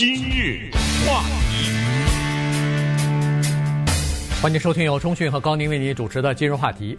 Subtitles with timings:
[0.00, 0.70] 今日
[1.06, 1.70] 话题，
[4.40, 6.96] 欢迎收听由钟讯和高宁为你主持的今日话题。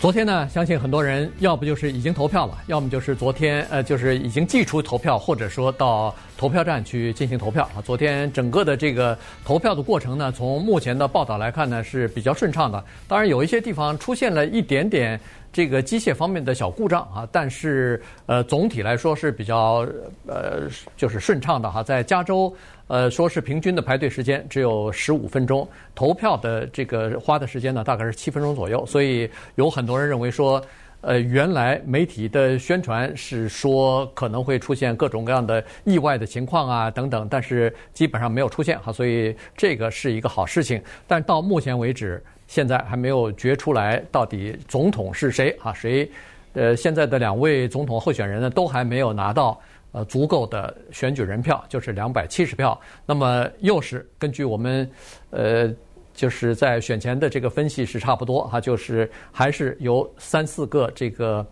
[0.00, 7.82] 昨天呢，相信很多人要不就是已经投票了，要么就是昨天呃，就是已经寄出投票，或者说到投票站去进行投票啊。
[7.84, 12.82] 昨天整个的这个投票的过程呢，从目前的报道来看呢，是比较顺畅的。
[13.06, 15.20] 当然有一些地方出现了一点点
[15.56, 19.88] 这个机械方面的小故障啊，但是呃，总体来说是比较
[20.26, 21.82] 呃，就是顺畅的哈。
[21.82, 22.54] 在加州。
[22.88, 28.84] 呃，说是平均的排队时间只有十五分钟，投票的这个花的时间呢，大概是七分钟左右。
[28.84, 30.62] 所以有很多人认为说，
[31.00, 40.80] 呃，原来媒体的宣传是说可能会出现各种各样的意外的情况啊等等，但是基本上没有出现哈，所以这个是一个好事情。
[41.08, 45.72] 但到目前为止，现在还没有决出来到底总统是谁啊？
[45.72, 46.10] 谁？
[46.54, 49.60] 呃，现在的两位总统候选人呢，都还没有拿到。
[49.92, 52.78] 呃，足够的选举人票就是两百七十票。
[53.06, 54.90] 那么又是根据我们
[55.30, 55.72] 呃，
[56.12, 61.46] 就是在选前的这个分析是差不多哈，就是还是由三四个这个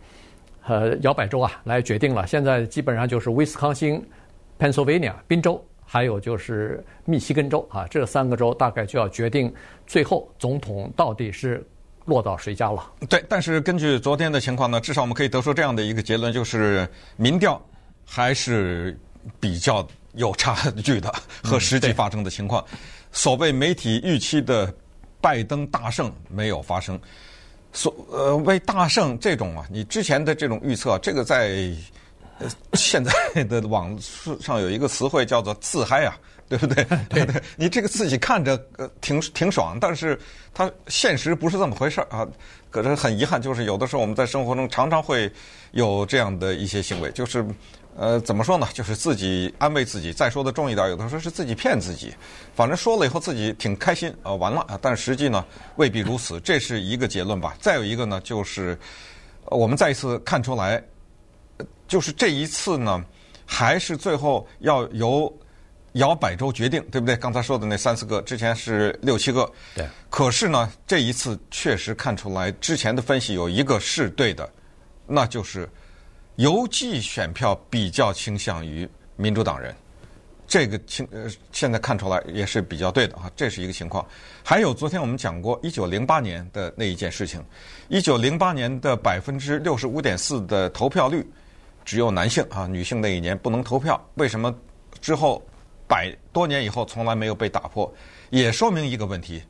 [0.67, 2.27] 呃摇摆州啊来决定了。
[2.27, 4.05] 现在基本上就是威斯康星、
[4.59, 9.53] Pennsylvania 宾州，还有就是密西根州啊，这三个州大概就要决定
[9.87, 11.65] 最后总统到底是
[12.05, 12.91] 落到谁家了。
[13.09, 17.61] 对，但是根据昨天的情况呢，至少我们可以得出这样的一个结论，就是民调。
[18.07, 18.95] 还是
[19.41, 21.11] 比较有差距的，
[21.43, 22.63] 和实际发生的情况。
[22.71, 22.79] 嗯、
[23.13, 24.71] 所谓媒体预期的
[25.23, 27.01] 拜登大胜没有发生，
[27.73, 31.75] 所呃为大胜这种啊，你之前的这种预测，这个在呃
[32.73, 33.97] 现在的网
[34.41, 36.17] 上有一个词汇叫做自嗨啊，
[36.49, 36.85] 对不对？
[37.09, 40.19] 对 对， 你这个自己看着呃挺挺爽，但是
[40.53, 42.27] 它现实不是这么回事儿啊。
[42.71, 45.31] 可是很遗憾，就是有的时候我们在生活中常常会
[45.73, 47.45] 有这样的一些行为，就是。
[47.97, 48.67] 呃，怎么说呢？
[48.75, 50.13] 就是自己安慰自己。
[50.13, 52.13] 再说的重一点，有的时候是自己骗自己。
[52.53, 54.77] 反正说了以后自己挺开心，呃，完了啊。
[54.83, 55.45] 但实际呢，
[55.77, 56.41] 未必如此。
[56.41, 57.55] 这是一个结论吧。
[57.61, 58.77] 再有一个呢，就是
[59.45, 60.83] 我们再一次看出来，
[61.87, 63.05] 就是这一次呢，
[63.47, 65.33] 还是最后要由
[65.93, 67.17] 摇摆州决定，对不对？
[67.17, 69.51] 刚才说的那三四个，之前是六七个。
[69.75, 69.87] 对。
[70.11, 74.49] 可是呢，这一次确实看出来，之前的分析有一个是对的，
[75.07, 75.69] 那就是。
[76.37, 79.73] 邮寄选票比较倾向于民主党人，
[80.49, 84.05] 这个情呃现在看出来也是比较对的啊，这是一个情况。
[84.43, 87.41] 还有昨天我们讲过一九零八年的那一件事情，
[87.87, 91.25] 一九零八年的百分之六十五点四的投票率，
[91.85, 94.03] 只有男性啊，女性那一年不能投票。
[94.15, 94.55] 为什么
[95.01, 95.43] 之后
[95.87, 97.93] 百多年以后从来没有被打破？
[98.31, 99.43] 也说明一个问题，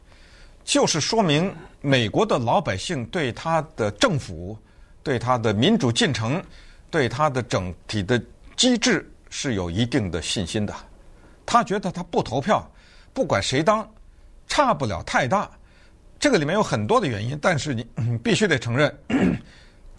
[0.65, 4.59] 就是说明美国的老百姓对他的政府，
[5.03, 6.43] 对他的民主进程。
[6.91, 8.23] 对他的整体的
[8.55, 10.73] 机制是有一定的信心的，
[11.45, 12.65] 他觉得他不投票，
[13.13, 13.85] 不管谁当，
[14.47, 15.51] 差不了太大。
[16.21, 17.85] 这个里面有很多的原因，但是你
[18.23, 18.97] 必须得承认，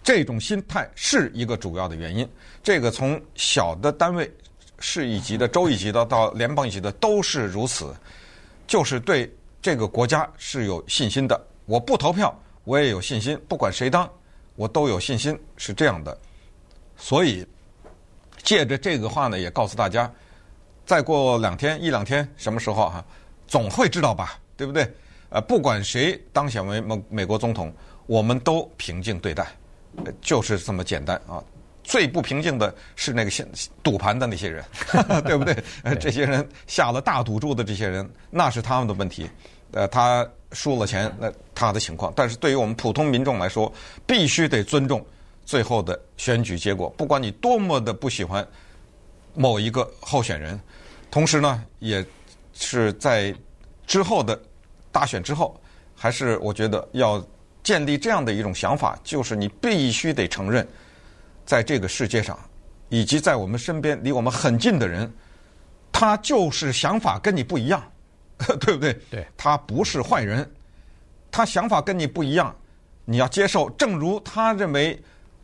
[0.06, 2.26] 这种心态是一个主要的原因。
[2.62, 4.32] 这个从小的单位、
[4.78, 7.92] 市一级的、州一级的到联邦一级的都是如此，
[8.68, 9.28] 就是对
[9.60, 11.36] 这个国家是有信心的。
[11.64, 14.08] 我不投票，我也有信心，不管谁当，
[14.54, 16.16] 我都有信心，是这样的。
[16.96, 17.44] 所以，
[18.44, 20.08] 借着这个话呢，也告诉大家，
[20.84, 23.04] 再过两天一两天，什么时候哈，
[23.48, 24.88] 总会知道吧，对不对？
[25.30, 27.74] 呃，不管谁当选为美美国总统，
[28.06, 29.44] 我们都平静对待，
[30.20, 31.42] 就是这么简单啊。
[31.82, 34.64] 最不平静的是那个赌赌盘的那些人，
[35.24, 35.56] 对不对？
[35.84, 39.30] 呃，这些人下了大赌注的这些人，那是他们的问题。
[39.72, 42.12] 呃，他输了钱，那他的情况。
[42.16, 43.72] 但是对于我们普通民众来说，
[44.06, 45.04] 必须得尊重。
[45.44, 48.44] 最后的选举结果，不管你多么的不喜欢
[49.32, 50.60] 某一个候选人，
[51.08, 52.04] 同时呢，也
[52.52, 53.32] 是在
[53.86, 54.36] 之后的
[54.90, 55.56] 大选之后，
[55.94, 57.24] 还是我觉得要
[57.66, 60.64] 建立这样的一种想法，就是你必须得承认，
[61.44, 62.38] 在这个世界上，
[62.90, 65.12] 以及在我们身边离我们很近的人，
[65.90, 67.82] 他就是想法跟你不一样，
[68.38, 68.92] 对不对？
[69.10, 70.48] 对，他不是坏人，
[71.32, 72.54] 他想法跟你不一样，
[73.04, 74.96] 你要接受，正如他认为。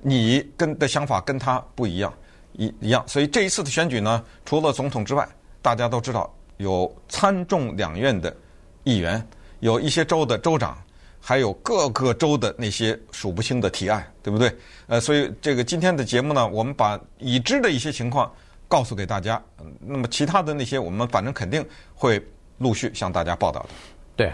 [0.04, 2.12] 你跟的想法跟他不一样，
[2.54, 5.24] 一一样，所以这一次的选举呢，除了总统之外，
[5.62, 8.36] 大家都知道有参众两院的
[8.82, 9.24] 议员，
[9.60, 10.76] 有一些州的州长，
[11.22, 14.52] 还有各个州的那些数不清的提案，对不对？
[14.88, 18.30] 呃，所以这个今天的节目呢，我们把已知的一些情况
[18.66, 19.40] 告诉给大家，
[19.78, 21.64] 那么其他的那些，我们反正肯定
[21.94, 22.20] 会
[22.58, 23.68] 陆续向大家报道的。
[24.16, 24.32] 对，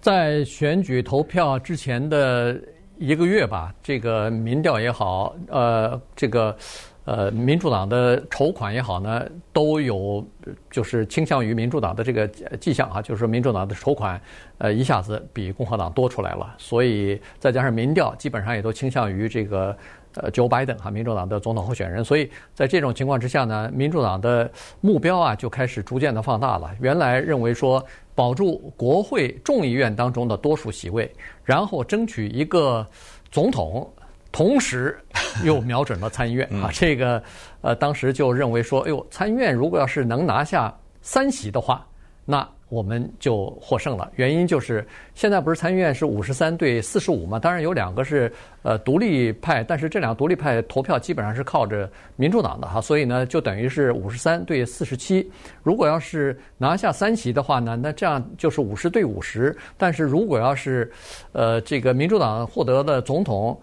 [0.00, 2.58] 在选举投票之前的。
[2.96, 6.56] 一个月吧，这个民调也好，呃，这个
[7.04, 9.22] 呃，民主党的筹款也好呢，
[9.52, 10.26] 都有
[10.70, 12.26] 就是倾向于民主党的这个
[12.58, 14.18] 迹象啊，就是民主党的筹款
[14.56, 19.76] 呃一下子比共和党多出来了，所以再加上民调基本上也都倾向于这个
[20.14, 26.70] 呃 Joe Biden 哈，民主党的总统候选人，所以在这种情况之下呢，民主党的目标啊就开始逐渐的放大了。
[26.80, 27.84] 原来认为说
[28.14, 31.12] 保住国会众议院当中的多数席位，
[31.44, 32.86] 然后争取一个
[33.30, 33.92] 总统。
[34.34, 34.98] 同时，
[35.44, 37.22] 又瞄准了参议院啊，这个
[37.60, 41.86] 呃，当时就认为说，哎呦，参议院如果要是能拿下三席的话，
[42.24, 44.10] 那我们就获胜了。
[44.16, 44.84] 原因就是
[45.14, 47.38] 现在不是参议院是五十三对四十五嘛？
[47.38, 48.32] 当然有两个是
[48.62, 55.30] 呃独立派，但是这两个独立派投票基本上是靠着民主党的哈，所以呢，就等于是五十三对四十七。
[55.62, 59.56] 如果要是拿下三席的话呢，那这样就是五十对五十。
[59.78, 60.90] 但是如果要是
[61.30, 63.56] 呃这个民主党获得的总统，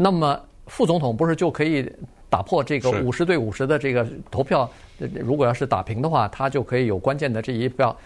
[0.00, 1.90] 那么副总统不是就可以
[2.30, 4.70] 打破这个五十对五十的这个投票？
[4.98, 7.96] 如果要是打平的话，他就可以有关键的这一票，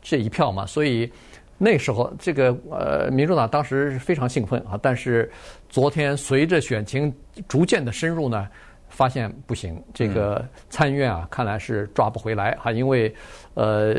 [0.00, 0.64] 这一票嘛。
[0.64, 1.10] 所以
[1.58, 4.78] 那时候这个呃，民主党当时是非常兴奋啊。
[4.80, 5.28] 但是
[5.68, 7.12] 昨天随着选情
[7.48, 8.48] 逐渐的深入呢，
[8.88, 13.12] 发现不行，这个参议院啊，看来是抓不回来哈，因为
[13.54, 13.96] 呃。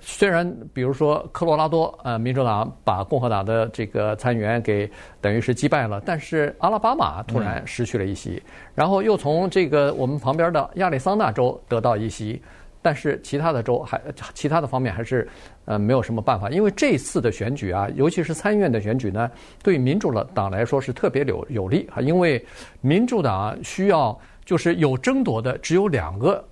[0.00, 8.42] 虽然，比如说科罗拉多，呃，民主党把共和党的这个参议员给等于是击败了，但是阿拉巴马突然失去了一席，
[8.74, 12.42] 然后又从这个我们旁边的亚利桑那州得到一席，
[12.82, 14.00] 但是其他的州还
[14.32, 15.28] 其他的方面还是
[15.66, 19.30] 呃没有什么办法，因为这次的选举啊，尤其是参议院的选举呢，
[19.62, 22.44] 对民主党来说是特别有有利啊，因为
[22.80, 26.42] 民主党需要就是有争夺的只有两个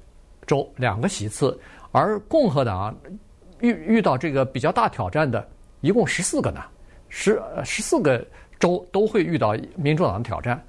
[0.47, 1.59] 州两个席次，
[1.93, 2.95] 而共和党。
[3.61, 5.47] 遇遇到这个比较大挑战的，
[5.81, 6.61] 一共十四个呢，
[7.09, 8.25] 十十四个
[8.59, 10.63] 州都会遇到民主党的挑战，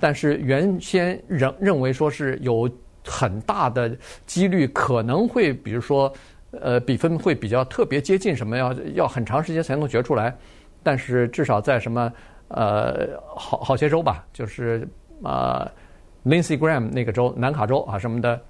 [0.00, 2.70] 但是原先认认为说是有
[3.06, 3.94] 很大的
[4.26, 6.12] 几率可能会，比如说，
[6.52, 10.34] 呃，比分会比较特别接近，什么要要很长时间才能决出来，
[10.82, 12.12] 但是至少在什么
[12.48, 14.88] 呃好好些州吧，就是
[15.22, 15.70] 啊、
[16.24, 18.40] 呃、Lindsey Graham 那个州，南卡州啊什么的。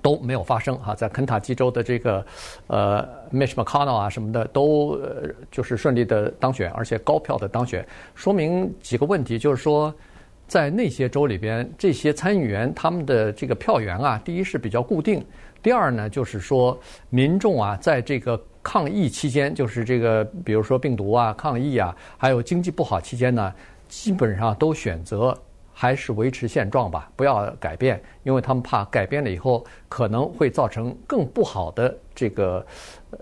[0.00, 2.24] 都没有发生哈，在肯塔基州的这个
[2.68, 4.98] 呃，Mitch McConnell 啊什么的都
[5.50, 9.92] 就是顺利的当选，而且高票的当选，说明几个问题，就是说
[10.46, 15.24] 在那些州里边，这些参议员他们的这个票源啊，第一是比较固定，
[15.62, 16.78] 第二呢就是说
[17.10, 23.52] 民众啊在这个抗疫期间，就是这个比如说病毒啊、抗疫啊，还有经济不好期间呢，
[23.88, 25.36] 基本上都选择。
[25.80, 32.66] 还是维持现状吧，不要改变，因为他们怕改变了以后可能会造成更不好的这个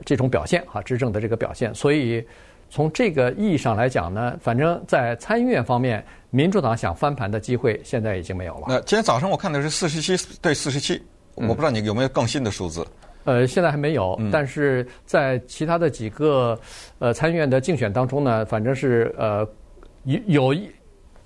[0.06, 1.74] 这种表现哈，执政的这个表现。
[1.74, 2.26] 所以
[2.70, 8.64] 从这个意义上来讲呢，反正在参议院方面，民主党想翻盘的机会现在已经没有了。
[8.68, 10.98] 那今天早上我看的是四十七对四十七，
[11.34, 12.86] 我不知道你有没有更新的数字？
[13.24, 16.58] 呃，现在还没有，但是在其他的几个
[17.00, 19.46] 呃参议院的竞选当中呢，反正是呃
[20.04, 20.70] 有有一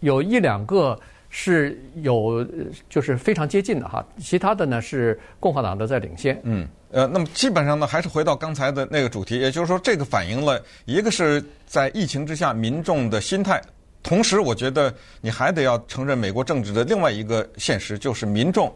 [0.01, 0.99] 有一两个。
[1.33, 2.45] 是有，
[2.89, 6.39] 就是非常接近的哈，其他的呢是共和党的在领先。
[6.43, 13.63] 嗯，呃，那么基本上呢，还是回到刚才的那个主题，也就是说，这个反映了一个是在疫情之下民众的心态，
[14.03, 18.75] 同时我觉得你还得要承认美国政治的另外一个现实，就是民众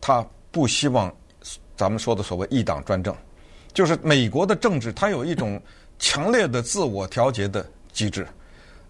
[0.00, 1.14] 他不希望
[1.76, 3.14] 咱们说的所谓一党专政，
[3.72, 5.62] 就是美国的政治它有一种
[6.00, 8.26] 强烈的自我调节的机制。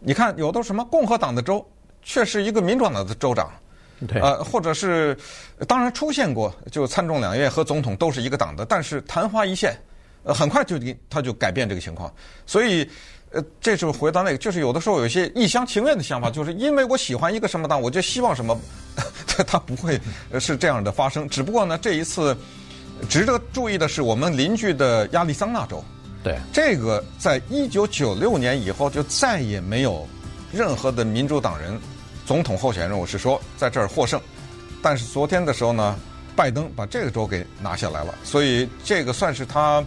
[0.00, 1.62] 你看，有的什么共和党的州。
[2.08, 3.50] 却是一个民主党的州长，
[4.06, 5.18] 对，呃，或者是
[5.66, 9.76] 当然出现过，就参众两院和总统都是一个党的，但是昙花一现，
[10.22, 10.78] 呃，很快就
[11.10, 12.10] 他就改变这个情况。
[12.46, 12.88] 所以，
[13.32, 18.56] 呃，这就回到那个，就是有的时候有一些一厢情愿的想法，就是因为我喜欢一个什么党，我就希望什么，
[19.44, 20.00] 他不会
[20.38, 21.28] 是这样的发生。
[21.28, 22.36] 只不过呢，这一次
[23.08, 25.84] 值得注意的是，我们邻居的亚利桑那州，
[26.22, 30.06] 对，这个在一九九六年以后就再也没有
[30.52, 31.76] 任何的民主党人。
[32.26, 34.20] 总统候选人，我是说在这儿获胜，
[34.82, 35.96] 但是昨天的时候呢，
[36.34, 39.82] 拜登把这个州给拿下来了，所以这个算是他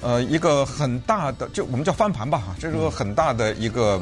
[0.00, 4.00] 呃一个很大的，就我们叫翻盘吧，这是个很大的一个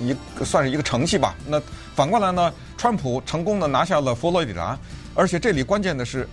[0.00, 1.36] 一个算是一个成绩吧。
[1.46, 1.62] 那
[1.94, 4.76] 反过来呢，川普成功的拿下了佛罗里达，
[5.14, 6.28] 而且这里关键的是，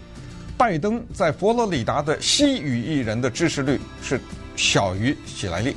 [0.58, 4.20] 拜登在佛罗里达的西语裔人的支持率是
[4.56, 5.76] 小于喜来利，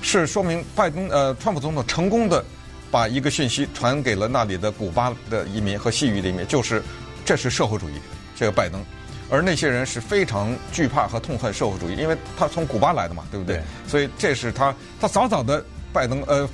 [0.00, 2.42] 是说明拜登呃川普总统成功的。
[2.90, 6.82] 把一个讯息传给了那里的古巴的移民和西语的移民，就是
[7.24, 7.94] 这是社会主义，
[8.34, 8.84] 这个拜登，
[9.30, 13.56] 而那些人是非常惧怕和痛恨社会主义，因为他从古巴来的嘛，对不对？
[13.56, 13.62] 对。
[13.88, 16.48] 所以这是他，他早早的拜登呃，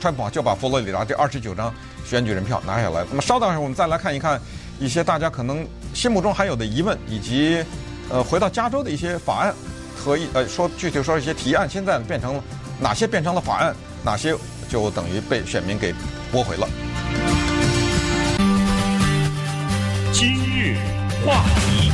[0.00, 3.04] 川普就把佛罗里达这二十九张选举人票拿下来。
[3.08, 4.40] 那么稍等一下，我们再来看一看
[4.78, 7.64] 一些大家可能心目中还有的疑问，以及
[8.10, 9.54] 呃回到加州的一些法案
[9.96, 12.44] 和一呃说具体说一些提案，现在变成了
[12.78, 14.34] 哪些变成了法案，哪些
[14.68, 15.94] 就等于被选民给
[16.30, 16.68] 驳回了。
[20.12, 20.76] 今日
[21.24, 21.90] 话题，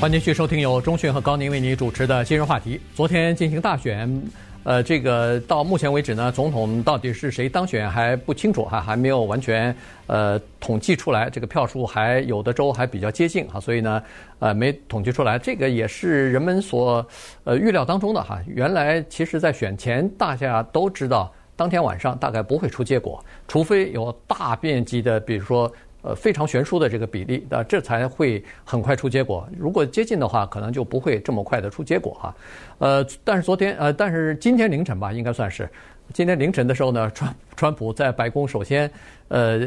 [0.00, 2.80] 欢迎继续收听由钟讯和高宁为你主持的今日话题。
[2.94, 4.22] 昨天进行大选。
[4.64, 9.74] 呃，这个到目前为止呢，总统到底是谁当选还不清楚哈，还没有完全
[10.06, 14.02] 呃统计出来，这个票数还有的州还比较接近哈，所以呢，
[14.38, 17.04] 呃，没统计出来，这个也是人们所
[17.44, 18.40] 呃预料当中的哈。
[18.46, 25.70] 原来其实，在选前大家都知道，当天晚上大概不会出结果，除非有大面积的，比如说。
[26.02, 29.48] 呃，非常悬殊的这个比例，那这才会很快出结果。
[29.56, 32.34] 如果接近的话，可能就不会这么快的出结果哈。
[32.78, 35.68] 呃，但是昨天呃，但是今天凌晨吧，应该算是
[36.12, 38.90] 今天凌晨的时候呢，川川普在白宫首先
[39.28, 39.60] 呃，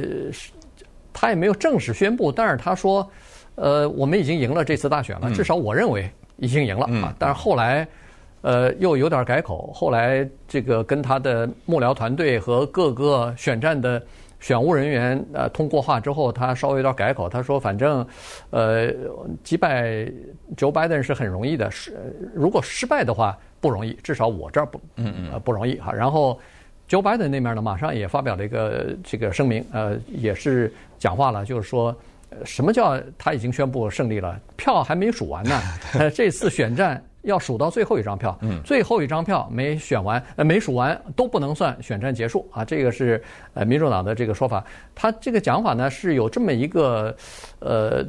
[1.14, 3.10] 他也没有正式宣布，但是他说，
[3.56, 7.16] 呃，我们已经赢了这次大选了，至少我认为已经赢了啊。
[7.18, 7.88] 但是后来
[8.42, 14.04] 呃又有点改口，后来这个跟他的幕僚团队和各个选战的。
[14.40, 18.06] 选务人员呃通过话之后，他稍微有点改口，他说：“反正，
[18.52, 18.92] 呃，
[19.44, 20.06] 击败
[20.56, 21.98] Joe Biden 是很容易的，是
[22.34, 26.40] 如果失败的话不容易，至少我这儿不，嗯嗯，不容易哈。”然后
[26.88, 31.96] Joe Biden 那边呢，马上也发表了一个这个声明，呃，也是讲话了，就是说，
[32.44, 34.40] 什么叫他已经宣布胜利了？
[34.56, 35.60] 票还没数完呢，
[35.98, 37.04] 呃，这次选战。
[37.26, 42.64] 要数到最后一张票，最后一张票没选完，呃，没数完都不能算选战结束啊。
[42.64, 43.22] 这个是
[43.54, 44.64] 呃民主党的这个说法。
[44.94, 47.16] 他这个讲法呢是有这么一个
[47.60, 48.06] 呃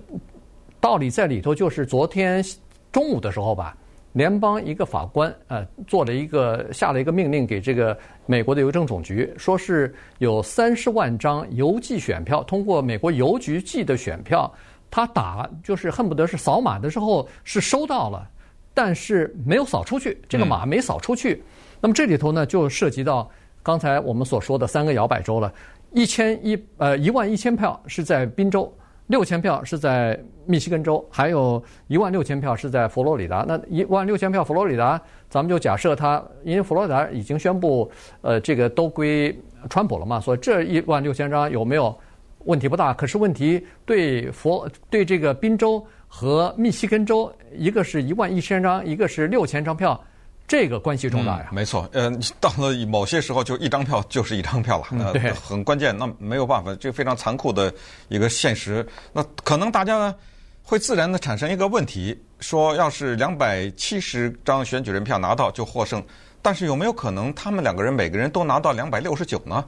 [0.80, 2.44] 道理在里头，就是昨天
[2.92, 3.76] 中午的时候吧，
[4.12, 7.96] 联邦一个法官呃做了一个下了一个命令给这个
[8.26, 14.52] 美国的邮政总局，说是有三十万张邮寄选票通过美国邮局寄的选票，
[14.90, 18.28] 他打就是恨不得是扫码的时候是收到了。
[18.76, 21.33] 但是没有扫出去，这个码没扫出去。
[21.33, 21.42] 嗯、
[21.80, 23.26] 那么这里头呢，就涉及到
[23.62, 25.50] 刚才我们所说的三个摇摆州了。
[25.92, 28.71] 一千一呃一万一千票是在宾州，
[29.06, 33.47] 六千票是在密西根州，还有一万六千票是在佛罗里达。
[33.49, 37.90] 那一万六千票佛罗里达，咱们就假设它，因为佛罗里达已经宣布
[38.21, 39.35] 呃这个都归
[39.71, 41.99] 川普了嘛，所以这一万六千张有没有
[42.45, 42.92] 问题不大。
[42.92, 45.83] 可是问题对佛对这个宾州。
[46.09, 49.98] 和密西根州，一个是一万一千张，一个是六千张票，
[50.46, 51.48] 这个关系重大呀。
[51.50, 55.96] 嗯、没错，嗯、呃，到了某些时候，就一张票就是一张票了，呃、对，很关键。
[55.96, 57.72] 那没有办法，这非常残酷的
[58.08, 58.86] 一个现实。
[59.12, 60.14] 那可能大家呢
[60.62, 66.02] 会自然的产生一个问题：说要是两百七十张选举人票拿到就获胜，
[66.42, 69.64] 但是有没有可能他们两个人每个人都拿到两百六十九呢？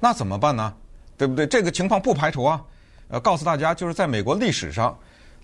[0.00, 0.74] 那怎么办呢？
[1.16, 1.46] 对不对？
[1.46, 2.62] 这个情况不排除啊。
[3.08, 4.96] 呃，告诉大家，就是在美国历史上。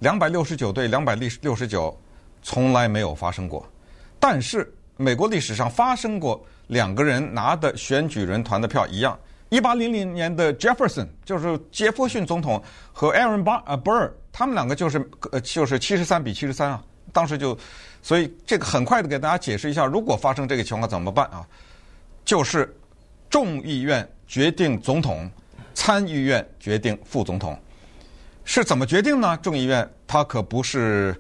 [0.05, 1.99] 两百六十九对两百六十九，
[2.43, 3.67] 从来没有发生过。
[4.21, 9.19] 但是美国历史上发生过两个人拿的选举人团的票一样。
[9.49, 16.85] 一八零零年的 Jefferson 就是杰弗逊总统和 Aaron 巴呃 Burr，他们两个就是呃就是七十三比七十三啊。
[17.11, 17.57] 当时就，
[18.03, 21.47] 所以这个很快的给大家解释一下，如果发生这个情况怎么办啊？
[22.27, 22.77] 就是
[23.31, 25.31] 众议院决定总统，
[25.73, 27.59] 参议院决定副总统。
[28.45, 29.37] 是怎么决定呢？
[29.43, 31.19] 众议院它可不是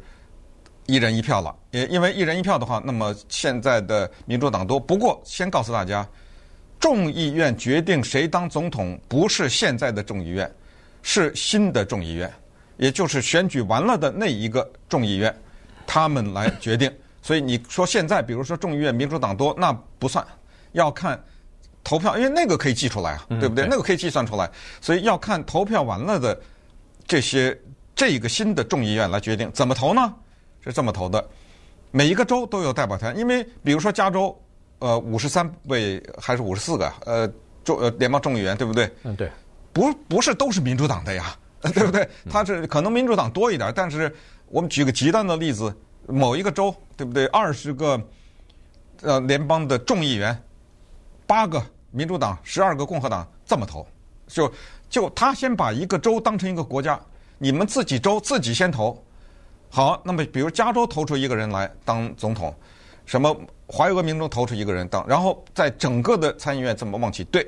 [0.86, 4.78] 一人一票了，也因为一人一票的话，那么现在的民主党多。
[4.78, 6.06] 不过先告诉大家，
[6.78, 10.50] 众议院决定谁当总统，不是现在的众议院，
[11.02, 12.30] 是新的众议院，
[12.76, 15.34] 也就是选举完了的那一个众议院，
[15.86, 16.92] 他们来决定。
[17.22, 20.22] 所以你说现在，比如说众议院民主党多，那不算，
[20.72, 21.18] 要看
[21.82, 23.66] 投票，因为那个可以计出来啊，对不对？
[23.66, 24.50] 那个可以计算出来，
[24.82, 26.38] 所以要看投票完了的。
[27.06, 27.58] 这些
[27.94, 30.14] 这一个新的众议院来决定怎么投呢？
[30.60, 31.22] 是这么投的，
[31.90, 34.34] 每一个州都有代表团，因为比如说加州，
[34.78, 37.30] 呃，五十三位还是五十四个，呃，
[37.62, 38.90] 众呃联邦众议员，对不对？
[39.02, 39.30] 嗯，对。
[39.74, 41.36] 不不是都是民主党的呀，
[41.74, 42.08] 对不对？
[42.30, 44.10] 他是可能民主党多一点，但是
[44.46, 45.74] 我们举个极端的例子，
[46.08, 47.26] 某一个州，对不对？
[47.26, 48.00] 二十个
[49.02, 50.34] 呃联邦的众议员，
[51.26, 53.86] 八个民主党，十二个共和党，这么投，
[54.26, 54.50] 就。
[54.94, 57.00] 就他先把一个州当成一个国家，
[57.36, 58.96] 你们自己州自己先投，
[59.68, 62.54] 好，那么比如加州投出一个人来当总统，
[63.04, 63.36] 什么
[63.66, 67.44] 怀俄明州投出一个人当，然后在整个的参议院这么往起对，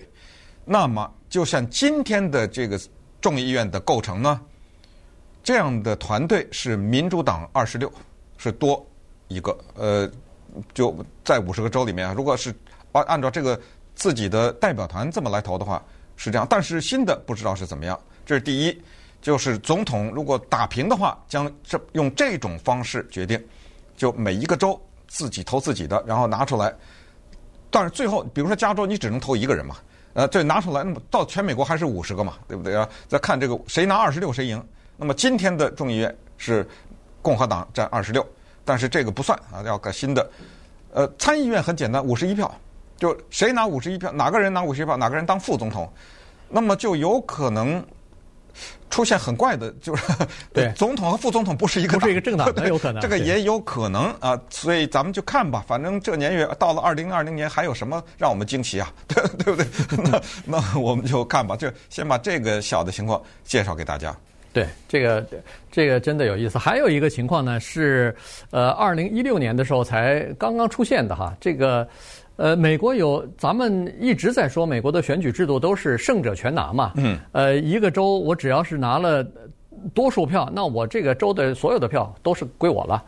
[0.65, 2.77] 那么就像今天的这个
[3.21, 4.41] 众议院的构成呢，
[5.45, 7.89] 这样的团队是民主党二十六，
[8.39, 8.85] 是多
[9.29, 10.11] 一个，呃，
[10.75, 10.93] 就
[11.25, 12.53] 在五十个州里面，如果是
[12.91, 13.57] 按按照这个
[13.95, 15.81] 自己的代表团这么来投的话。
[16.17, 17.99] 是这样，但是新的不知道是怎么样。
[18.25, 18.83] 这是第一，
[19.23, 23.43] 就是总统如果打平的话，将这用这种方式决定，
[23.97, 26.75] 就每一个州自己投自己的，然后拿出来。
[27.71, 29.77] 但是最后，比如说加州，你只能投一个人嘛，
[30.15, 32.89] 呃，这拿出来，那么到全美国还是五十个嘛，对不对啊？
[33.07, 34.63] 再看这个谁拿二十六谁赢。
[34.97, 36.67] 那么今天的众议院是
[37.21, 38.27] 共和党占二十六，
[38.65, 40.31] 但是这个不算啊，要改新的。
[40.93, 42.51] 呃，参议院很简单，五十一票，
[42.97, 45.91] 就谁拿五十一票，哪个人拿五十一票，哪个人当副总统，
[46.49, 47.85] 那么就有可能
[48.89, 50.03] 出现很怪的，就是
[50.53, 58.91] 对 总统和副总统不是一个不是一个政党，很有可能这个也有可能啊，所以咱们就看吧，反正这年月到了二零二零年，还有什么让我们惊奇啊？
[59.09, 59.67] 对对不对？
[60.11, 64.17] 那那我们就看吧，就先把这个小的情况介绍给大家。
[64.57, 65.27] 对，这个
[65.71, 66.57] 这个真的有意思。
[66.57, 68.17] 还有一个情况呢，是
[68.51, 71.37] 呃，二零一六年的时候才刚刚出现的哈。
[71.39, 71.87] 这个
[72.37, 76.93] 呃，美国有咱们一直在说，美国的选举制度都是胜者全拿嘛。
[76.97, 77.19] 嗯。
[77.33, 79.23] 呃，一个州我只要是拿了
[79.93, 83.05] 多数票，那我这个州的所有的票都是归我了。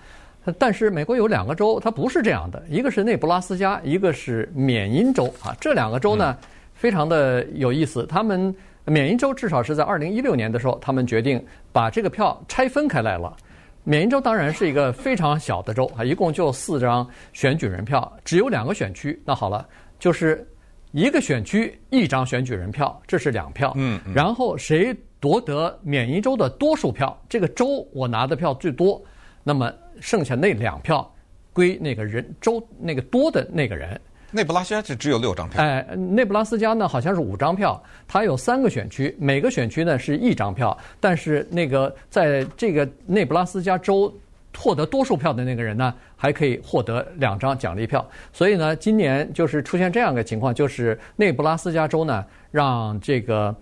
[0.58, 5.56] 但是美国有两个州，它不是这样的，一个是内布拉斯加，一个是缅因州啊。
[5.58, 6.36] 这两个州呢，
[6.74, 8.54] 非常的有意思，他们。
[8.88, 13.36] 缅因州至少是在二零一六年的时候，他们决定把这个票拆分开来了。
[13.84, 19.20] 缅因州当然是一个非常小的州啊，一共就四张选举人票，只有两个选区。
[19.24, 19.66] 那好了，
[19.98, 20.46] 就是
[20.92, 23.72] 一个选区一张选举人票，这是两票。
[23.76, 24.00] 嗯。
[24.14, 29.02] 然后谁夺得缅因州的多数票，这个州我拿的票最多，
[29.42, 31.10] 那么剩下那两票
[31.52, 33.98] 归那个人州那个多的那个人。
[34.30, 35.62] 内布拉斯加就只有六张票。
[35.62, 44.12] 哎，内布拉斯加呢好像是五张票，它有三个选区，每个选区呢是一张票，但是那个在这个内布拉斯加州
[44.56, 48.06] 获得多数票的那个人呢，还可以获得两张奖励票。
[48.32, 53.54] 所以呢，今年就是出现这样的情况，就是内布拉斯加州呢让这个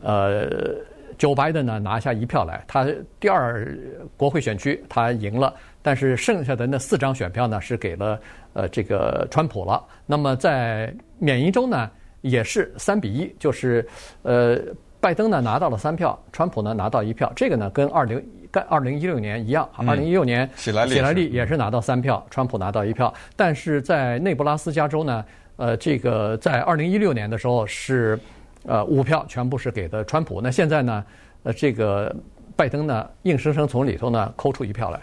[0.00, 0.74] 呃
[1.18, 2.86] Joe Biden 呢拿下一票来，他
[3.20, 3.76] 第二
[4.16, 8.20] 国会选区他赢了，但是剩下的那四张选票呢是给了。
[8.54, 9.80] 呃，这个川普了。
[10.04, 11.88] 那么在缅因州呢，
[12.22, 13.86] 也是三比一，就是
[14.22, 14.58] 呃，
[14.98, 17.30] 拜登呢拿到了三票，川普呢拿到一票。
[17.36, 23.14] 这个呢跟二零跟二零一六年一样，二零一六年希拉里也是拿到三票，川普拿到一票。
[23.36, 25.24] 但是在内布拉斯加州呢，
[25.56, 28.18] 呃，这个在二零一六年的时候是
[28.64, 30.40] 呃五票全部是给的川普。
[30.40, 31.04] 那现在呢，
[31.44, 32.12] 呃，这个。
[32.58, 35.00] 拜登呢，硬生生从里头呢抠出一票来。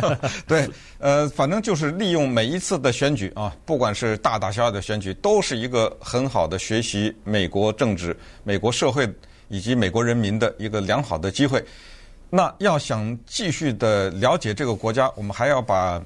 [0.46, 0.68] 对，
[0.98, 9.10] 呃，反正就是利用每一次的选举啊，不管是大大小小的选举，都是一个很好的学习美国政治、美国社会
[9.48, 11.64] 以及美国人民的一个良好的机会。
[12.28, 15.98] 那要想继续的了解这个国家，我们还要把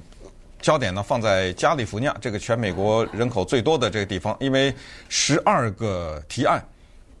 [0.61, 4.73] 焦点呢放在加利福尼亚这个全美国人口最多的这个地方，因为
[5.09, 6.63] 十二个提案。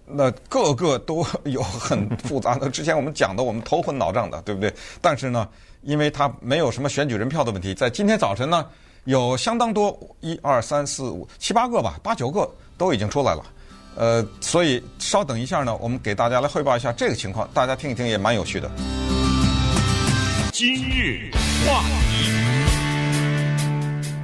[0.05, 4.73] 那个个都 有很复杂的，之前我们讲的，我们头昏脑胀的，对不对？
[5.01, 5.47] 但是呢，
[5.81, 8.65] 因为它没有什么选举人票的问题，在今天早晨呢，
[9.05, 13.43] 有相当多，一二三四五七八个吧，八九个都已经出来了。
[13.95, 18.69] 呃，所以稍等一下呢，我们给大家来汇报一下这个情况，大家听一听也蛮有趣的。
[20.51, 21.31] 今日
[21.65, 22.29] 话题。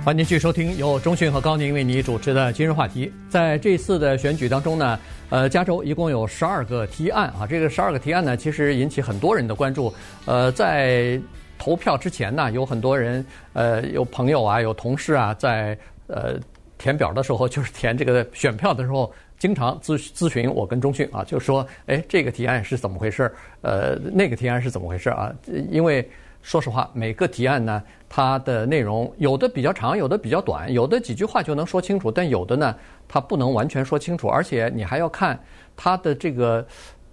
[0.06, 3.12] 欢迎继续收听由中讯和高宁为你主持的今日话题。
[3.30, 4.98] 在这次的选举当中呢，
[5.30, 7.46] 呃，加州一共有十二个提案啊。
[7.48, 9.94] 这个十二个提案呢，其实引起很多人的关注。
[10.26, 11.20] 呃，在
[11.58, 16.40] 投票之前呢，有很多人，呃，有朋友啊，有同事啊，在呃
[16.78, 23.32] 填表的时候，就是填这个选票的时候，经常咨咨询我跟中讯啊，就说，哎，这个提案是怎么回事？
[23.62, 25.32] 呃，那个提案是怎么回事啊？
[25.70, 26.10] 因为
[26.42, 27.82] 说实话，每个提案呢。
[28.12, 32.76] 它的内容有的比较长，有的比较短，有的几句话就能说清楚，但有的呢，
[33.08, 35.40] 它不能完全说清楚，而且你还要看
[35.78, 36.66] 它的这个，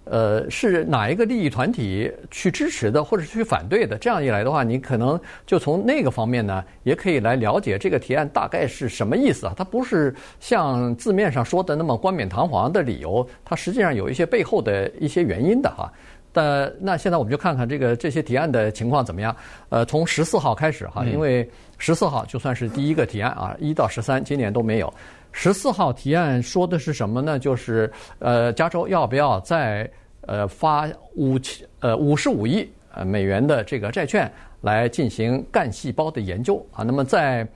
[0.05, 3.95] 呃，是哪一个利益团体去支持的，或者去反对的。
[3.95, 9.53] 这样一来的话，你可能就从那个方面呢，也可以来了解这个提案大概是什么意思啊。
[9.55, 15.93] 它不是像字面上说的那么冠冕堂皇的理由，它实际上有一些背后的一些原因的哈。
[16.37, 19.35] 呃，那现在我们就看看这个这些提案的情况怎么样。
[19.69, 24.93] 呃，从十四号开始哈，因为十四号就算是第一个提案啊，一到十三今年都没有。
[25.31, 27.39] 十四号提案说的是什么呢？
[27.39, 29.89] 就是呃，加州要不要再
[30.27, 36.83] 呃发五千呃五十五亿呃美元的这个债券来进行干细胞的研究啊？
[36.83, 37.47] 那么在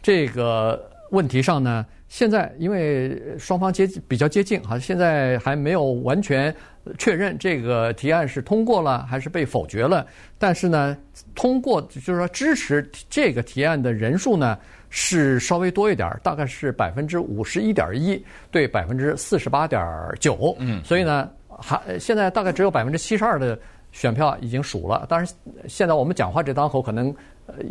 [0.00, 6.54] 这个问题上呢，现在因为双方接比较接近哈，现在还没有完全。
[6.98, 10.04] 确认这个提案是通过了还是被否决了？
[10.38, 10.96] 但是呢，
[11.34, 18.20] 通过就是说支持这个提案的人数呢，是稍微多一点，大概是百分之五十一点一
[18.50, 19.80] 对百分之四十八点
[20.18, 20.56] 九。
[20.58, 23.56] 嗯，所以呢，还现在大概只有百分之七十二的
[23.92, 25.06] 选票已经数了。
[25.06, 25.28] 当然，
[25.68, 27.14] 现在我们讲话这当口可能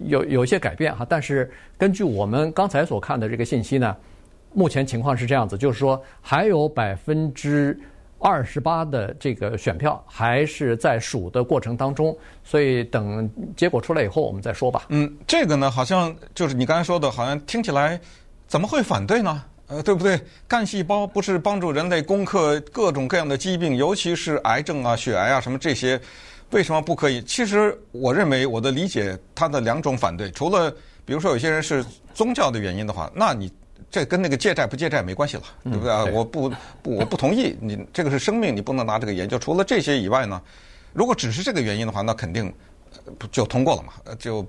[0.05, 3.97] 有有一些改变哈，但是根据我们刚才所看的这个信息呢，
[4.53, 7.79] 目前情况是这样子，就是说还有百分之。
[8.21, 14.83] 二十八的这个选票还是在数的过程当中，所以等结果出来以后我们再说吧。
[14.89, 17.97] 嗯，这个呢，好像就是你刚才说的，好像听起来
[18.45, 19.41] 怎么会反对呢？
[19.67, 20.19] 呃，对不对？
[20.49, 25.97] 干细胞不是帮助人类攻克各种各样的疾病，尤其是癌症啊、血癌啊什么这些，
[26.51, 27.21] 为什么不可以？
[27.21, 30.69] 其实我认为我的理解，他的两种反对，除了
[31.05, 33.49] 比如说有些人是宗教的原因的话，那你。
[33.91, 36.05] 这跟那个借债不借债没关系了，对不对啊？
[36.05, 36.49] 我不
[36.83, 39.39] 不，我不同意你这个是生命，你不能拿这个研究。
[39.39, 40.41] 除了这些以外呢，
[40.93, 42.53] 如果只是这个原因的话，那肯定
[43.31, 43.93] 就通过了嘛。
[44.19, 44.45] 就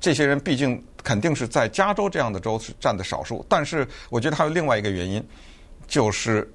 [0.00, 3.44] 这些人毕竟肯定是在加州这样的州是占的少数。
[3.48, 5.22] 但是我觉得还有另外一个原因，
[5.86, 6.50] 就是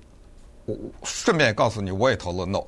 [0.65, 2.63] 我顺便也告诉你，我也投了 no。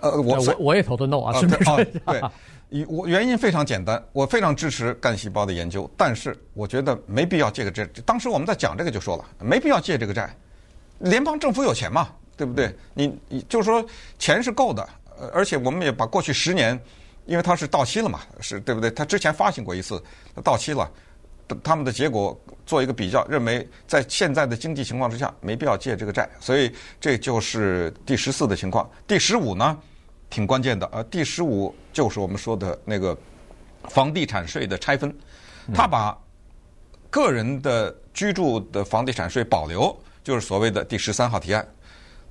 [0.00, 1.60] 呃，我我我也投的 no 啊，顺便。
[2.06, 2.22] 对。
[2.88, 7.88] 我原因非常简单，我非常支持干细胞的研究，但是我觉得没必要借个债。
[8.04, 10.34] 当时我们在讲这个就说了，没必要借这个债。
[10.98, 12.74] 联邦政府有钱嘛，对不对？
[12.92, 13.84] 你你就是说
[14.18, 14.86] 钱是够的，
[15.32, 16.78] 而且我们也把过去十年，
[17.24, 18.90] 因为它是到期了嘛，是对不对？
[18.90, 20.02] 它之前发行过一次，
[20.42, 20.90] 到期了，
[21.62, 26.28] 他们的结果做一个比较，认为在现在的经济情况之下，没必要借这个债。
[26.40, 28.90] 所以这就是第十四的情况。
[29.06, 29.78] 第十五呢？
[30.28, 31.02] 挺关键的啊！
[31.10, 33.16] 第十五就是我们说的那个
[33.88, 35.14] 房地产税的拆分，
[35.72, 36.16] 他把
[37.08, 41.66] 个人的居住的房地产税保留，就是所谓的第十三号提案，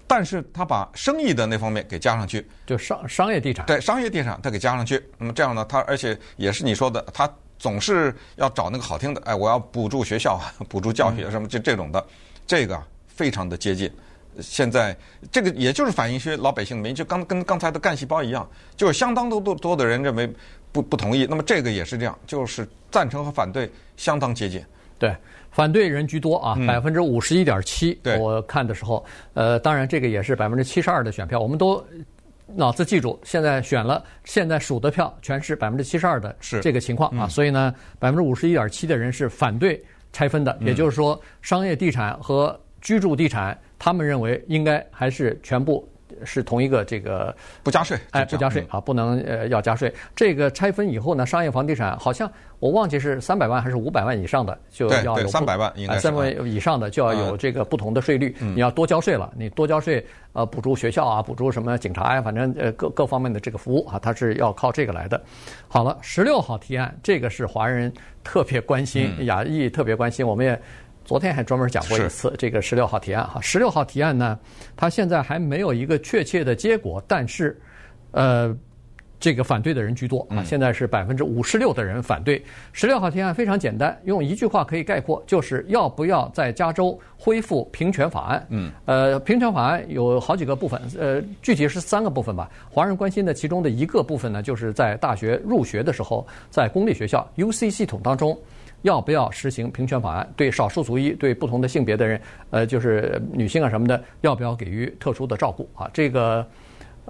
[0.06, 5.04] 但是他把生意的那方面给加上去，就商商业地产，对商业地产他给加上去。
[5.18, 7.28] 那么这样呢，他而且也是你说的，他
[7.58, 12.06] 总是要找那个好听的，哎，我要补助学校， 补助教学什么，就这种的，
[12.46, 13.92] 这个非常的接近。
[14.42, 14.96] 现在
[15.32, 20.32] 这个也就是反映一些老百姓的民意，就刚跟刚才的干细胞一样，就是相当多多多的人认为
[20.72, 21.26] 不不同意。
[21.30, 24.62] 那么这个也是这样，就是赞成和反对相当接近。
[24.98, 25.16] 对，
[25.52, 27.94] 反对人居多啊，百分之五十一点七。
[28.04, 31.84] 对，我看的时候，呃，当然这个也是百分之七十二的选票，我们都
[32.48, 37.28] 脑子记住，现在选了，现在数的票全是百分之七十二的这个情况啊。
[37.28, 43.58] 所以呢，百分之五十一点七的人是反对拆分的，也就是说，商业地产和居住地产。
[43.86, 45.88] 他们认为应该还是全部
[46.24, 49.94] 是同一个这个不加税，哎，不加税啊，不能呃要加税。
[50.16, 59.32] 这个拆分以后呢，商业房地产好像我忘记是三百万还是五百万以上的就要有三百万应该三百万以上的就要有这个不同的税率，你要多交税了。
[59.38, 65.22] 你多交税，呃，补助学校啊，补助什么警察呀，反正呃各各方面的这个服务啊，它是要靠这个来的。
[65.68, 67.94] 好了，十六号提案，这个是华人
[68.24, 70.60] 特别关心，亚裔特别关心，我们也。
[71.06, 74.38] 昨天还专门讲过一次这个十六号提案哈，十六号提案呢，
[74.76, 77.58] 它现在还没有一个确切的结果，但是，
[78.12, 78.54] 呃，
[79.20, 82.44] 这个反对的人居多啊，现在是百分之五十六的人反对。
[82.74, 88.48] 十六号提案非常简单，用一句话可以概括，就是要不要在加州恢复平权法案？
[88.50, 92.50] 嗯，呃，平权法案有好几个部分，呃，具体是三个部分吧。
[92.70, 98.38] 华人关心的其中的一个部分呢，就是在大学入学的时候，在公立学校 UC 系统当中。
[98.82, 100.34] 要不要实行平权法案？
[100.36, 105.90] 对少数族裔、对不同的性别的人，呃，就是女性啊什么的，要不要给予特殊的照顾啊？
[105.92, 106.46] 这个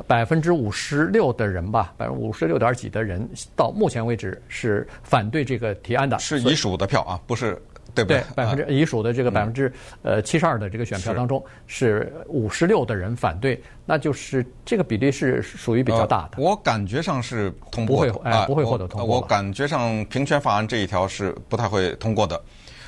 [0.07, 7.61] 百分之五十六的人吧，百分之五十六点几的人，到目前为止是反对这个提案的，是已属的票啊，不是。
[7.93, 8.21] 对不对？
[8.35, 16.31] 百分之已属的这个百分之呃七十二的这个选票当中，是五十六的人反对，那就是这个比例是属于比较大的。
[16.43, 19.15] 我感觉上是通过不会哎不会获得通过。
[19.15, 22.41] 我感觉上平权法案这一条是不太会通过的。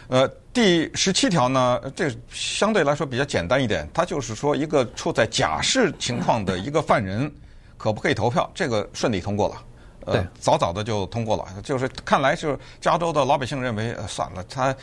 [0.09, 7.31] 呃，第十七条呢，这相对来说比较简单一点，它就是说一个处在假释情况的一个犯人
[7.77, 9.63] 可不可以投票，这个顺利通过了。
[10.07, 14.75] 呃，早早的就通过了，就是看来是加州的老百姓认为，呃，算了，他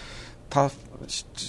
[0.48, 0.70] 他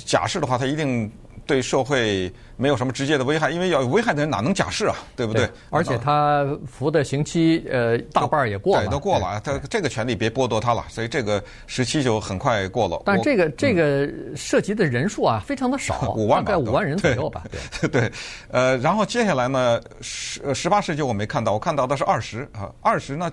[0.07, 1.07] 假释的话，他一定
[1.45, 5.45] 对社会没有什么直接的危害，因为要有危害的人哪能假释啊，对不对？
[5.45, 13.01] 对，而且他服的刑期，呃，大半也过了，对，都过了，他这个权利别剥夺他了，所以这个时期就很快过了。
[13.05, 17.43] 但这个这个涉及的人数啊，非常的少， 五万，大概五万人左右吧。
[17.81, 18.11] 对， 对，
[18.49, 23.31] 呃，然后接下来呢，十十八世纪我没看到，我看到的是二十啊，二十呢，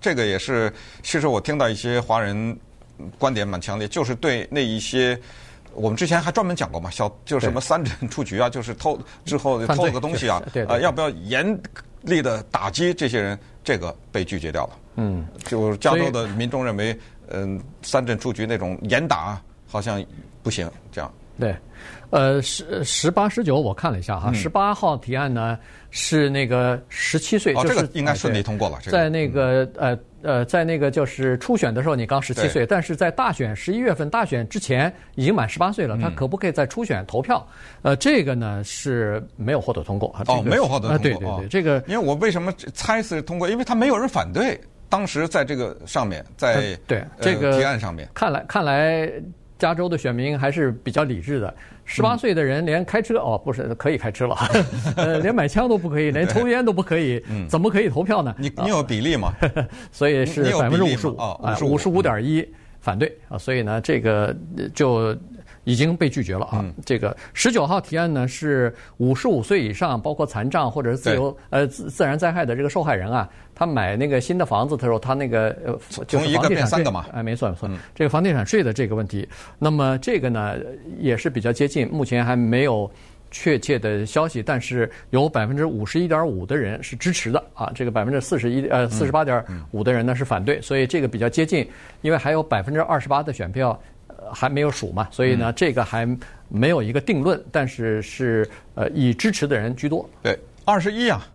[0.00, 0.72] 这个也是，
[1.02, 2.58] 其实我听到一些华人
[3.18, 5.18] 观点蛮强烈，就是对那一些。
[5.74, 11.58] 我们之前还专门讲过嘛，小就是什么三审出局啊，就是偷 之后偷了个东西啊，呃，要不要严
[12.02, 13.38] 厉的打击这些人？
[13.64, 14.72] 这个被拒绝掉了。
[14.96, 16.92] 嗯，就是加州的民众认为，
[17.28, 20.04] 嗯、呃、三镇出局那种严打，好像
[20.42, 21.08] 不行，这样。
[21.38, 21.56] 对，
[22.10, 25.56] 呃，十十八十九我看了一下哈，十八、嗯、号提案呢
[25.90, 28.78] 是那个十七岁，哦，就是、这个应该顺利通过了。
[28.82, 37.46] 这个、在那个呃呃，在那个就是初选的时候你刚十七岁，但是在大选十一月份大选之前已经满十八岁了，他可不可以在初选投票？
[37.82, 40.14] 呃，这个呢是没有获得通过。
[40.26, 40.98] 哦，没有获得通过。
[40.98, 43.48] 对对对，哦、这个因为我为什么猜是通过？
[43.48, 49.10] 因为他没有人反对，当时在这个上面，在、呃、对这个提案上面，看来看来。
[49.62, 54.36] 加州的选民还是比较理智的，十八岁的人连开车、嗯、哦不是可以开车了，
[54.98, 58.34] 呃连买枪都不可以， 连抽烟都不可以，嗯、怎么可以投票呢？
[58.36, 59.32] 你你有比例吗？
[59.92, 62.44] 所以是百分之五十五啊，五十五点一
[62.80, 64.36] 反对啊，所以呢这个
[64.74, 65.16] 就。
[65.64, 66.60] 已经被拒绝了啊！
[66.62, 80.56] 嗯、这个十九号提案呢是五十五岁以上，包括残障或者是自由呃自自然灾害的这个受害人啊，他买那个新的房子的时候，他那个呃就是房地产税嘛，哎，没错没错，嗯、这个房地产税的这个问题，那么这个呢
[80.98, 82.90] 也是比较接近，目前还没有
[83.30, 91.68] 确切的消息，但是有百分之五十一点五的人是支持的啊，这个百分之四十一呃四十八点五的人呢是反对，所以这个比较接近，
[92.00, 93.80] 因为还有百分之二十八的选票。
[94.30, 96.06] 还没有数嘛，所以呢，嗯、这个还
[96.48, 100.08] 没有一个定论，但是是呃以支持的人居多。
[100.22, 101.26] 对，二十一啊，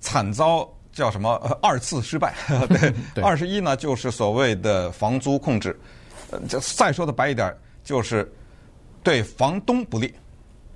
[0.00, 2.34] 惨遭叫什么二次失败。
[3.14, 5.78] 对，二十一呢就是所谓的房租控制，
[6.30, 6.40] 呃，
[6.76, 8.30] 再说的白一点，就是
[9.02, 10.12] 对房东不利。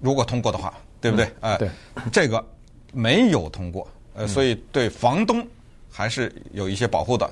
[0.00, 1.26] 如果通过的话，对不对？
[1.40, 2.44] 哎、嗯，对、呃，这个
[2.92, 5.46] 没有通过，呃，所以对房东。
[5.92, 7.29] 还是有一些保护的，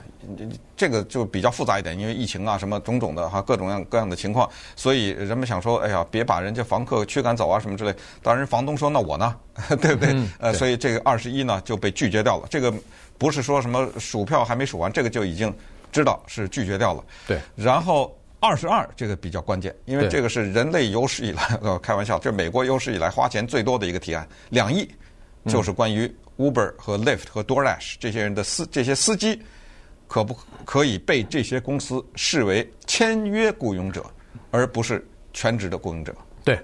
[0.76, 7.94] 这个就比较复杂一点，因为疫情啊什么种种的哈，各种各样各样的情况，所以人们想说，哎呀，别把人家房客驱赶走啊什么之类。
[8.20, 9.34] 当然，房东说，那我呢，
[9.80, 10.12] 对不对？
[10.12, 12.46] 嗯、呃，所以这个二十一呢就被拒绝掉了。
[12.50, 12.72] 这个
[13.16, 15.54] 不是说什么数票还没数完，这个就已经
[15.92, 17.04] 知道是拒绝掉了。
[17.28, 17.38] 对。
[17.54, 24.90] 然后二十二这个比较关键，因为这个是人类有史以来，呃， 开玩笑，这美国有史以来花钱最多的一个提案，两亿，
[25.46, 26.12] 就是关于。
[26.38, 29.40] Uber 和 Lyft 和 DoorDash 这些人的司这些司机，
[30.06, 34.04] 可不可以被这些公司视为签约雇佣者，
[34.52, 36.14] 而不是全职的雇佣者？
[36.44, 36.56] 对，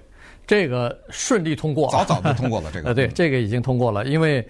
[0.47, 2.89] 这个顺利通过，早早就通过了这个。
[2.91, 4.47] 呃，对，这个已经通过了，因为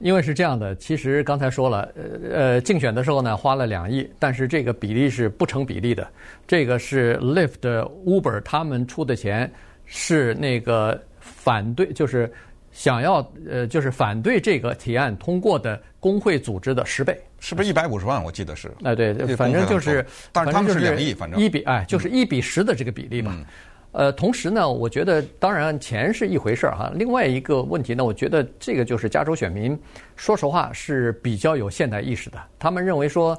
[0.00, 1.88] 因为是这样的，其实刚才说了，
[2.30, 6.06] 呃，竞选的时候呢花了两亿，但是这个比例是不成比例的，
[6.48, 7.60] 这个是 Lyft、
[8.04, 9.50] Uber 他们出的钱，
[9.86, 12.28] 是那个反对，就是。
[12.74, 18.22] 想要呃，就是反对这个提案通过的工会组织的十倍，是不是一百五十万？
[18.22, 18.68] 我记得是。
[18.82, 23.32] 哎，对，反正就是，但是他们是两亿，反正一比哎，就是一比十的这个比例嘛。
[23.32, 23.46] 嗯、
[23.92, 26.90] 呃，同时呢，我觉得当然钱是一回事儿哈。
[26.96, 29.78] 另外一个问题呢，我觉得这个就是加州选民，
[30.16, 32.38] 说实话是比较有现代意识的。
[32.58, 33.38] 他们认为说，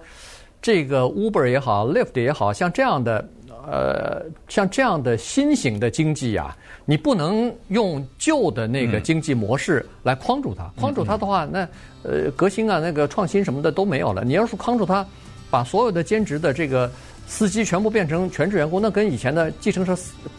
[0.62, 3.30] 这个 Uber 也好，Lyft 也好像这样的。
[3.70, 10.70] 呃，像这样的新型的经济啊，你不能用旧的那个经济模式来框住它。
[10.80, 11.68] 框住它的话，那
[12.04, 14.24] 呃，革新啊，那个创新什么的都没有了。
[14.24, 15.06] 你要是框住它，
[15.50, 16.92] 把所有的兼职的这个
[17.28, 19.98] 司机全部变成全职员工，那跟以前的计程车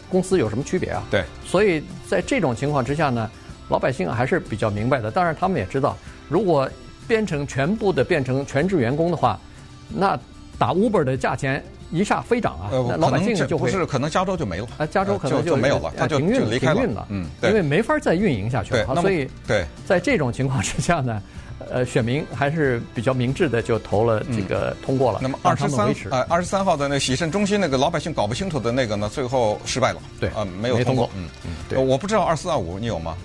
[0.09, 1.03] 公司有什么区别啊？
[1.11, 1.23] 对。
[1.45, 3.29] 所以在这种情况之下呢，
[3.69, 5.11] 老百姓还是比较明白的。
[5.11, 5.97] 当然，他们也知道，
[6.29, 6.69] 如果
[7.07, 9.39] 变成全部的变成全职员工的话，
[9.89, 10.17] 那
[10.57, 11.63] 打 Uber 的价钱。
[11.91, 12.69] 一下飞涨啊！
[12.71, 21.21] 那老百姓就会不是可能加州就没了啊，加州可能就没有了，他就停运了，停运了，嗯，因为没法再运营下去了，所以对，在这种情况之下呢，
[21.69, 25.19] 呃，选民还是比较明智的，就投了这个通过了。
[25.21, 33.15] 那么二十三呃二十三号的那洗肾中心那个老百姓搞不清楚的那个呢，最后失败了，对啊，没有通过，嗯嗯，对，我不知道二四二五你有吗？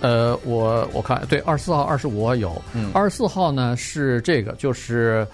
[0.00, 2.62] 呃，我我看对二十四号二十五有，
[2.94, 5.26] 二十四号呢是这个就是。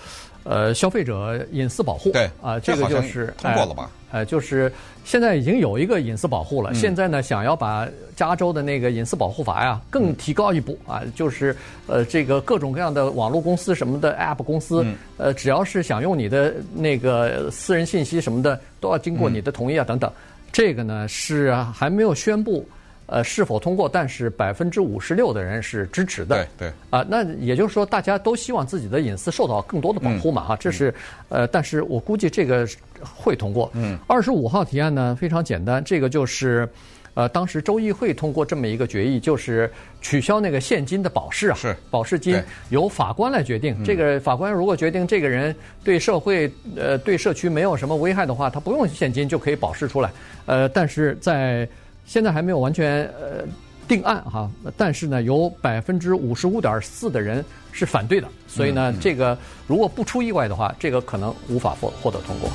[0.49, 3.91] 呃，消费者隐私保护，对啊，这个就是通过了吧？
[4.13, 4.73] 呃，就是
[5.05, 6.71] 现在已经有一个隐私保护了。
[6.71, 11.55] 嗯、现在呢，想要把加州的那个隐私保护法呀更提高一步、嗯、啊，就是
[11.89, 20.09] 呃，这个各种各样的网络公司什么的 App 公司，嗯、呃，只要是想用你的那个私人信息什么的，都要经过你的同意啊，等等。
[20.09, 20.15] 嗯、
[20.53, 22.67] 这个呢是还没有宣布。
[23.07, 23.88] 呃，是否通过？
[23.88, 26.37] 但是百分之五十六的人是支持的。
[26.37, 26.69] 对对。
[26.90, 30.42] 啊、呃，那也就是说，大家都希望自己的隐私受到更多的保护嘛？
[30.42, 30.92] 哈、嗯，这是
[31.29, 32.66] 呃，但是我估计这个
[33.01, 33.71] 会通过。
[33.75, 33.97] 嗯。
[34.09, 36.69] 二十五号提案呢，非常简单，这个就是
[37.14, 39.71] 呃，当时州议会通过这么一个决议，就是
[40.03, 42.38] 取消那个现金的保释啊，是保释金
[42.69, 43.83] 由法官来决定。
[43.85, 50.11] 这个法官如果决定这个人对社会呃对社区没有什么危害的话，他不用现金就可以保释出来。
[50.45, 51.66] 呃，但是在
[52.07, 53.45] 现在还没有完全呃
[53.88, 62.49] 定案哈，但是呢，有百分之五十五点四的人是反对的，所以呢，这个如果不出意外的话，这个可能无法获获得通过。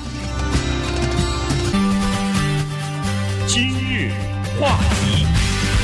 [3.45, 4.11] 今日
[4.57, 5.25] 话题，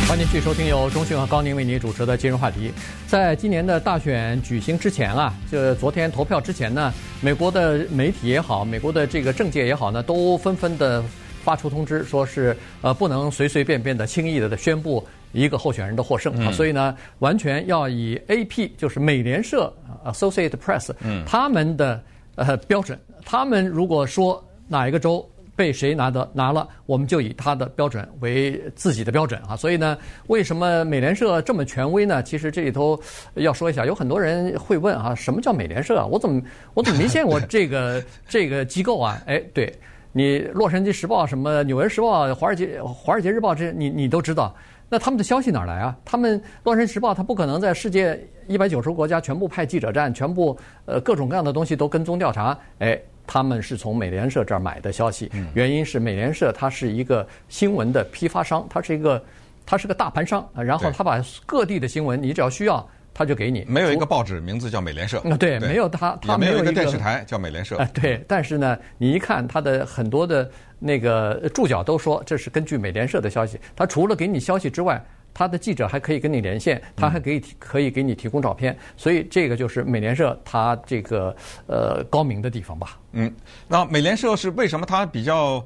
[0.08, 2.72] 欢迎继续收听由中讯和高宁为您主持的今日话题。
[3.06, 11.04] 在今年的大选举行之前啊，就昨天投票之前呢，美国的媒体也好，美国的这个政界也好呢，都纷纷的
[11.48, 15.02] 发出通知，说是呃不能随随便便的轻易的宣布。
[15.34, 19.72] 一个候选人的获胜啊，所以呢，完全要以 AP 就是美联社
[20.06, 20.90] Associated Press，
[21.26, 22.02] 他们的
[22.36, 29.56] 呃标准，他们如果说哪一个州被谁拿的拿了，我们就以他的标准为自己的标准啊。
[29.56, 32.24] 所以呢，为什么美联社这么权威呢？
[32.24, 33.00] 其实这里头
[33.36, 36.06] 要说一下，有很多人会问啊，什么叫美联社啊？
[36.06, 36.42] 我怎么
[36.74, 39.22] 我怎么没见过这个这个机构啊？
[39.28, 39.72] 哎，对
[40.18, 44.52] 你《洛杉矶时报》什么《纽约时报》《华尔街华尔街日报》这你你都知道。
[44.90, 45.96] 那他们的消息哪来啊？
[46.04, 52.58] 他们《洛杉矶时报》他不可能在世界一百九十个国家全部派记者站，全部呃各种各样的东西都跟踪调查。
[52.80, 59.24] 哎，他们是从美联社这儿买的消息，原因是美联社它是一个新闻的批发商，它是一个
[59.68, 62.84] 它是个大盘商，然后他把各地的新闻，你只要需要。
[63.18, 65.18] 他就给你，没有一个报纸名字叫美联社。
[65.22, 67.76] 啊，对，没有他，他没有一个电视台叫美联社。
[67.78, 73.60] 啊，对，但是呢，你一看他的很多的那个注脚都说这是根据美联社的消息。
[73.76, 75.04] 他除了给你消息之外，
[75.34, 78.78] 他的记者还可以跟你连线，他还可以可以给你提供照片。
[78.96, 83.00] 所以这个就是美联社它这个呃高明的地方吧。
[83.14, 83.34] 嗯，
[83.68, 85.66] 那美联社是为什么它比较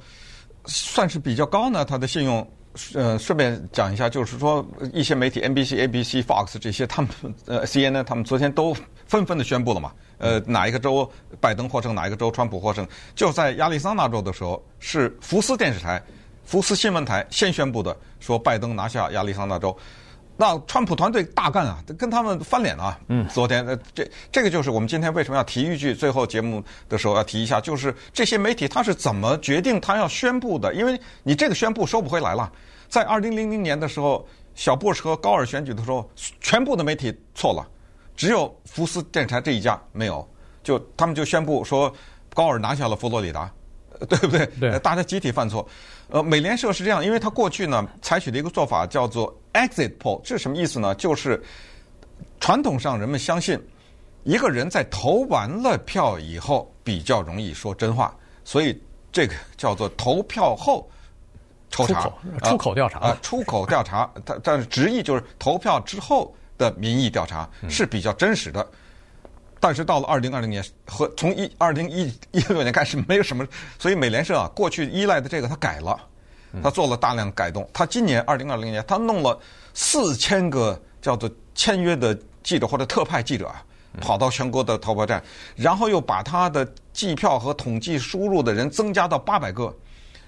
[0.67, 1.83] 算是比较高呢？
[1.83, 2.49] 它的信用。
[2.93, 7.11] 呃，顺便讲一下，就是说一些媒体，NBC、ABC、Fox 这些，他们
[7.45, 8.73] 呃，CNN 他们昨天都
[9.07, 16.01] 纷纷的宣布了嘛，呃，哪一个州拜登获胜，哪一个州川普获胜，就在亚利桑那州的时候，是福斯电视台、
[16.45, 19.77] 福斯新闻台先宣布的，说拜登拿下亚利桑那州。
[20.41, 22.99] 那川普团队大干啊，跟他们翻脸啊。
[23.09, 30.73] 嗯，昨天呃，这这个就是我们今天为什么要提一句，最后节目的时候要提一下，就是这些媒体他是怎么决定他要宣布的？
[30.73, 32.51] 因为你这个宣布收不回来了。
[32.89, 37.63] 在二零零零年的时候，小布什和高尔选举的时候，全部的媒体错了，
[38.15, 40.27] 只有福斯电视台这一家没有，
[40.63, 41.93] 就他们就宣布说
[42.33, 43.47] 高尔拿下了佛罗里达。
[44.09, 44.47] 对不对？
[44.59, 45.67] 对，大家集体犯错。
[46.09, 50.93] 呃，美联社是这样，因为他过去呢采取的一个做法叫做 exit poll，这是什么意思呢？
[50.95, 51.41] 就是
[52.39, 53.59] 传统上人们相信
[54.23, 60.89] 一个人在投完了票以后比较容易说真话，所以这个叫做投票后
[61.69, 62.11] 抽查，
[62.43, 64.09] 出口调查啊，出口调查。
[64.25, 68.67] 它但是直译就是投票之后的民意调查是比较真实的。
[69.59, 73.45] 但是到了二零二零年和从一二零一一六年开始，没有什么，
[73.77, 75.99] 所以美联社啊，过去依赖的这个他改了，
[76.63, 77.69] 他做了大量改动。
[77.73, 79.39] 他今年二零二零年，他弄了
[79.73, 83.63] 四千个叫做签约的记者或者特派记者啊，
[83.99, 85.23] 跑到全国的投票站，
[85.55, 89.73] 然后又把他的计票和统计输入的人增加到八百个，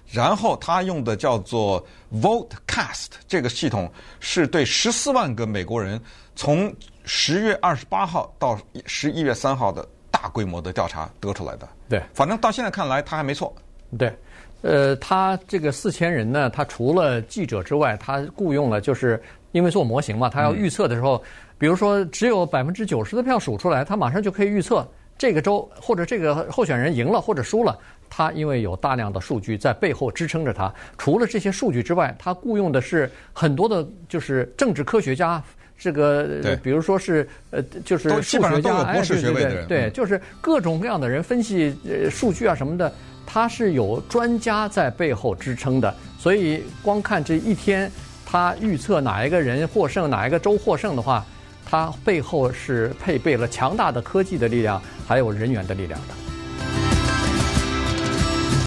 [0.08, 6.02] 然后他用的叫做 Votecast 这个系统，是对十四万个美国人
[6.36, 6.74] 从。
[7.06, 11.68] 十月二十八号到十一月三号的大规模的调查得出来的。
[11.90, 13.54] 对，反正到现在看来他还没错。
[14.00, 14.18] 对，
[14.64, 19.22] 呃，他这个四千人呢，他除了记者之外，他雇佣了，就是
[19.52, 21.22] 因为做模型嘛，他要预测的时候，
[21.58, 27.78] 比如说只有百分之九十的票数出来，他马上就可以预测这个州或者这个候选人赢了或者输了。
[28.10, 35.44] 他因为有大量的数据在背后支撑着他，除了这些数据之外，他雇佣的是很多的，就是政治科学家。
[35.78, 42.92] 这个，比如说是呃，就是数学家，博士学位的人，对，就是各种各样的人分析呃数据啊什么的，
[43.26, 45.94] 他是有专家在背后支撑的。
[46.18, 47.92] 所以光看这一天，
[48.26, 51.26] 他预测哪一个人获胜，哪一个州获胜的话，
[51.66, 56.23] 他背后是配备了强大的科技的力量，还有人员的力量的。